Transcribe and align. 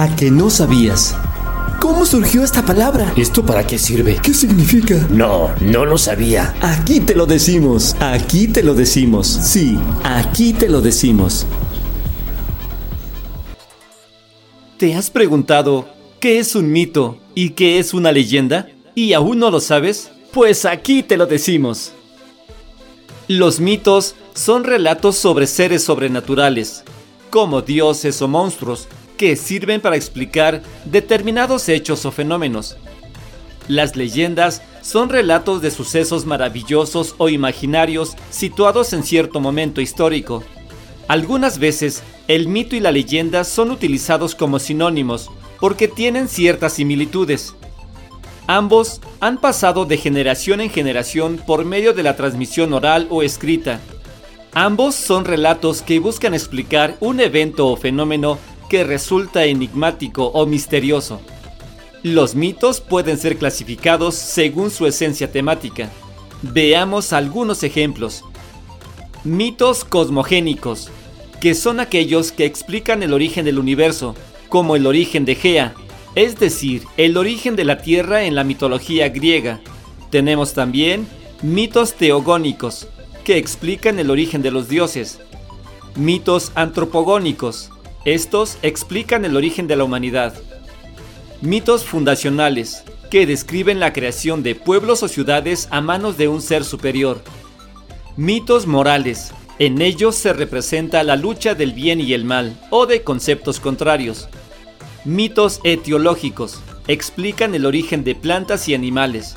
¿A 0.00 0.16
que 0.16 0.30
no 0.30 0.48
sabías? 0.48 1.14
¿Cómo 1.78 2.06
surgió 2.06 2.42
esta 2.42 2.64
palabra? 2.64 3.12
¿Esto 3.18 3.44
para 3.44 3.66
qué 3.66 3.76
sirve? 3.76 4.16
¿Qué 4.22 4.32
significa? 4.32 4.94
No, 5.10 5.50
no 5.60 5.84
lo 5.84 5.98
sabía. 5.98 6.54
Aquí 6.62 7.00
te 7.00 7.14
lo 7.14 7.26
decimos, 7.26 7.94
aquí 8.00 8.48
te 8.48 8.62
lo 8.62 8.72
decimos. 8.72 9.26
Sí, 9.26 9.78
aquí 10.02 10.54
te 10.54 10.70
lo 10.70 10.80
decimos. 10.80 11.46
¿Te 14.78 14.94
has 14.94 15.10
preguntado 15.10 15.86
qué 16.18 16.38
es 16.38 16.54
un 16.54 16.72
mito 16.72 17.18
y 17.34 17.50
qué 17.50 17.78
es 17.78 17.92
una 17.92 18.10
leyenda? 18.10 18.70
¿Y 18.94 19.12
aún 19.12 19.38
no 19.38 19.50
lo 19.50 19.60
sabes? 19.60 20.10
Pues 20.32 20.64
aquí 20.64 21.02
te 21.02 21.18
lo 21.18 21.26
decimos. 21.26 21.92
Los 23.28 23.60
mitos 23.60 24.14
son 24.32 24.64
relatos 24.64 25.16
sobre 25.16 25.46
seres 25.46 25.84
sobrenaturales, 25.84 26.84
como 27.28 27.60
dioses 27.60 28.22
o 28.22 28.28
monstruos, 28.28 28.88
que 29.20 29.36
sirven 29.36 29.82
para 29.82 29.96
explicar 29.96 30.62
determinados 30.86 31.68
hechos 31.68 32.06
o 32.06 32.10
fenómenos. 32.10 32.78
Las 33.68 33.94
leyendas 33.94 34.62
son 34.80 35.10
relatos 35.10 35.60
de 35.60 35.70
sucesos 35.70 36.24
maravillosos 36.24 37.16
o 37.18 37.28
imaginarios 37.28 38.16
situados 38.30 38.94
en 38.94 39.02
cierto 39.02 39.38
momento 39.38 39.82
histórico. 39.82 40.42
Algunas 41.06 41.58
veces, 41.58 42.02
el 42.28 42.48
mito 42.48 42.76
y 42.76 42.80
la 42.80 42.92
leyenda 42.92 43.44
son 43.44 43.70
utilizados 43.70 44.34
como 44.34 44.58
sinónimos 44.58 45.30
porque 45.60 45.86
tienen 45.86 46.26
ciertas 46.26 46.72
similitudes. 46.72 47.54
Ambos 48.46 49.02
han 49.20 49.36
pasado 49.36 49.84
de 49.84 49.98
generación 49.98 50.62
en 50.62 50.70
generación 50.70 51.38
por 51.46 51.66
medio 51.66 51.92
de 51.92 52.04
la 52.04 52.16
transmisión 52.16 52.72
oral 52.72 53.06
o 53.10 53.22
escrita. 53.22 53.80
Ambos 54.54 54.94
son 54.94 55.26
relatos 55.26 55.82
que 55.82 55.98
buscan 55.98 56.32
explicar 56.32 56.96
un 57.00 57.20
evento 57.20 57.68
o 57.68 57.76
fenómeno 57.76 58.38
que 58.70 58.84
resulta 58.84 59.44
enigmático 59.44 60.26
o 60.28 60.46
misterioso. 60.46 61.20
Los 62.04 62.34
mitos 62.36 62.80
pueden 62.80 63.18
ser 63.18 63.36
clasificados 63.36 64.14
según 64.14 64.70
su 64.70 64.86
esencia 64.86 65.30
temática. 65.30 65.90
Veamos 66.40 67.12
algunos 67.12 67.64
ejemplos. 67.64 68.24
Mitos 69.24 69.84
cosmogénicos, 69.84 70.88
que 71.40 71.54
son 71.54 71.80
aquellos 71.80 72.30
que 72.32 72.46
explican 72.46 73.02
el 73.02 73.12
origen 73.12 73.44
del 73.44 73.58
universo, 73.58 74.14
como 74.48 74.76
el 74.76 74.86
origen 74.86 75.24
de 75.24 75.34
Gea, 75.34 75.74
es 76.14 76.38
decir, 76.38 76.84
el 76.96 77.16
origen 77.16 77.56
de 77.56 77.64
la 77.64 77.82
Tierra 77.82 78.22
en 78.22 78.36
la 78.36 78.44
mitología 78.44 79.08
griega. 79.08 79.60
Tenemos 80.10 80.54
también 80.54 81.08
mitos 81.42 81.94
teogónicos, 81.94 82.86
que 83.24 83.36
explican 83.36 83.98
el 83.98 84.10
origen 84.10 84.42
de 84.42 84.52
los 84.52 84.68
dioses. 84.68 85.18
Mitos 85.96 86.52
antropogónicos, 86.54 87.70
estos 88.04 88.56
explican 88.62 89.24
el 89.24 89.36
origen 89.36 89.66
de 89.66 89.76
la 89.76 89.84
humanidad. 89.84 90.34
Mitos 91.42 91.84
fundacionales, 91.84 92.82
que 93.10 93.26
describen 93.26 93.80
la 93.80 93.92
creación 93.92 94.42
de 94.42 94.54
pueblos 94.54 95.02
o 95.02 95.08
ciudades 95.08 95.68
a 95.70 95.80
manos 95.80 96.16
de 96.16 96.28
un 96.28 96.40
ser 96.40 96.64
superior. 96.64 97.22
Mitos 98.16 98.66
morales, 98.66 99.32
en 99.58 99.82
ellos 99.82 100.14
se 100.16 100.32
representa 100.32 101.02
la 101.02 101.16
lucha 101.16 101.54
del 101.54 101.72
bien 101.72 102.00
y 102.00 102.14
el 102.14 102.24
mal, 102.24 102.58
o 102.70 102.86
de 102.86 103.02
conceptos 103.02 103.60
contrarios. 103.60 104.28
Mitos 105.04 105.60
etiológicos, 105.64 106.60
explican 106.88 107.54
el 107.54 107.66
origen 107.66 108.02
de 108.02 108.14
plantas 108.14 108.68
y 108.68 108.74
animales. 108.74 109.36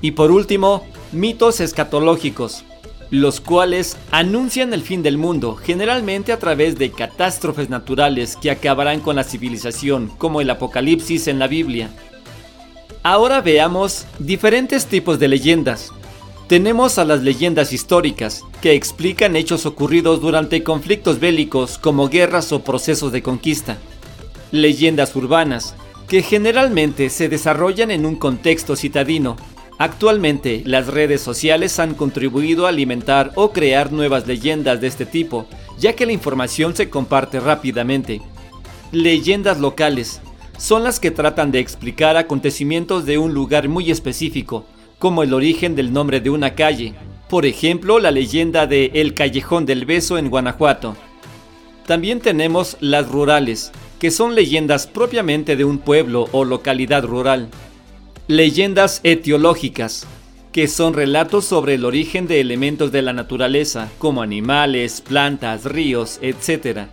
Y 0.00 0.12
por 0.12 0.32
último, 0.32 0.84
mitos 1.12 1.60
escatológicos, 1.60 2.64
los 3.10 3.40
cuales 3.40 3.96
anuncian 4.10 4.72
el 4.74 4.82
fin 4.82 5.02
del 5.02 5.18
mundo, 5.18 5.56
generalmente 5.56 6.32
a 6.32 6.38
través 6.38 6.76
de 6.76 6.90
catástrofes 6.90 7.70
naturales 7.70 8.36
que 8.36 8.50
acabarán 8.50 9.00
con 9.00 9.16
la 9.16 9.24
civilización, 9.24 10.10
como 10.18 10.40
el 10.40 10.50
Apocalipsis 10.50 11.28
en 11.28 11.38
la 11.38 11.46
Biblia. 11.46 11.90
Ahora 13.02 13.40
veamos 13.40 14.06
diferentes 14.18 14.86
tipos 14.86 15.18
de 15.18 15.28
leyendas. 15.28 15.92
Tenemos 16.48 16.98
a 16.98 17.04
las 17.04 17.22
leyendas 17.22 17.72
históricas, 17.72 18.42
que 18.60 18.74
explican 18.74 19.36
hechos 19.36 19.66
ocurridos 19.66 20.20
durante 20.20 20.62
conflictos 20.62 21.20
bélicos 21.20 21.78
como 21.78 22.08
guerras 22.08 22.52
o 22.52 22.62
procesos 22.64 23.12
de 23.12 23.22
conquista. 23.22 23.78
Leyendas 24.50 25.14
urbanas, 25.14 25.74
que 26.08 26.22
generalmente 26.22 27.10
se 27.10 27.28
desarrollan 27.28 27.90
en 27.90 28.06
un 28.06 28.16
contexto 28.16 28.76
citadino, 28.76 29.36
Actualmente, 29.78 30.62
las 30.64 30.86
redes 30.86 31.20
sociales 31.20 31.78
han 31.78 31.94
contribuido 31.94 32.64
a 32.64 32.70
alimentar 32.70 33.32
o 33.34 33.52
crear 33.52 33.92
nuevas 33.92 34.26
leyendas 34.26 34.80
de 34.80 34.86
este 34.86 35.04
tipo, 35.04 35.46
ya 35.78 35.92
que 35.92 36.06
la 36.06 36.12
información 36.12 36.74
se 36.74 36.88
comparte 36.88 37.40
rápidamente. 37.40 38.22
Leyendas 38.90 39.60
locales 39.60 40.22
son 40.56 40.82
las 40.82 40.98
que 40.98 41.10
tratan 41.10 41.52
de 41.52 41.58
explicar 41.58 42.16
acontecimientos 42.16 43.04
de 43.04 43.18
un 43.18 43.34
lugar 43.34 43.68
muy 43.68 43.90
específico, 43.90 44.64
como 44.98 45.22
el 45.22 45.34
origen 45.34 45.74
del 45.74 45.92
nombre 45.92 46.20
de 46.20 46.30
una 46.30 46.54
calle, 46.54 46.94
por 47.28 47.44
ejemplo 47.44 47.98
la 47.98 48.10
leyenda 48.10 48.66
de 48.66 48.92
El 48.94 49.12
Callejón 49.12 49.66
del 49.66 49.84
Beso 49.84 50.16
en 50.16 50.30
Guanajuato. 50.30 50.96
También 51.86 52.20
tenemos 52.20 52.78
las 52.80 53.06
rurales, 53.08 53.72
que 53.98 54.10
son 54.10 54.34
leyendas 54.34 54.86
propiamente 54.86 55.54
de 55.56 55.64
un 55.64 55.78
pueblo 55.78 56.28
o 56.32 56.44
localidad 56.44 57.04
rural. 57.04 57.48
Leyendas 58.28 59.00
etiológicas, 59.04 60.04
que 60.50 60.66
son 60.66 60.94
relatos 60.94 61.44
sobre 61.44 61.74
el 61.74 61.84
origen 61.84 62.26
de 62.26 62.40
elementos 62.40 62.90
de 62.90 63.00
la 63.00 63.12
naturaleza, 63.12 63.88
como 63.98 64.20
animales, 64.20 65.00
plantas, 65.00 65.64
ríos, 65.64 66.18
etc. 66.22 66.88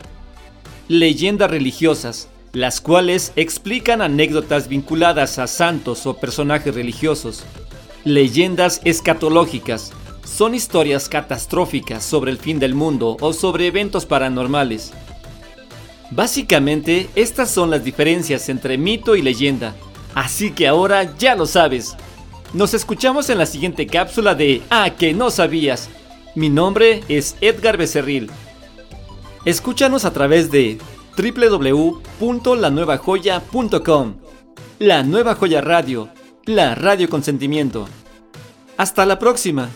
Leyendas 0.88 1.50
religiosas, 1.50 2.30
las 2.52 2.82
cuales 2.82 3.34
explican 3.36 4.04
anécdotas 4.04 4.68
vinculadas 4.68 5.40
a 5.40 5.48
santos 5.48 6.06
o 6.06 6.18
personajes 6.18 6.76
religiosos. 6.76 7.44
Leyendas 8.04 8.80
escatológicas, 8.84 9.92
son 10.24 10.54
historias 10.54 11.10
catastróficas 11.10 12.04
sobre 12.04 12.30
el 12.30 12.38
fin 12.38 12.60
del 12.60 12.76
mundo 12.76 13.18
o 13.22 13.34
sobre 13.34 13.66
eventos 13.66 14.06
paranormales. 14.06 14.92
Básicamente, 16.12 17.10
estas 17.16 17.50
son 17.50 17.72
las 17.72 17.84
diferencias 17.84 18.50
entre 18.50 18.78
mito 18.78 19.16
y 19.16 19.24
leyenda, 19.24 19.74
Así 20.16 20.52
que 20.52 20.68
ahora 20.68 21.16
ya 21.18 21.36
lo 21.36 21.46
sabes. 21.46 21.96
Nos 22.54 22.74
escuchamos 22.74 23.30
en 23.30 23.38
la 23.40 23.46
siguiente 23.46 23.88
cápsula 23.88 24.36
de 24.36 24.62
Ah, 24.70 24.92
que 24.98 25.14
no 25.14 25.32
sabías. 25.32 25.90
Mi 26.36 26.50
nombre 26.50 27.04
es 27.08 27.38
Edgar 27.42 27.78
Becerril. 27.78 28.30
Escúchanos 29.46 30.06
a 30.06 30.14
través 30.14 30.52
de 30.52 30.78
www.lanuevajoya.com. 31.18 34.16
La 34.80 35.04
Nueva 35.04 35.36
Joya 35.36 35.62
Radio, 35.62 36.10
la 36.46 36.74
radio 36.76 37.10
con 37.10 37.24
sentimiento. 37.24 37.88
Hasta 38.78 39.06
la 39.06 39.20
próxima. 39.20 39.70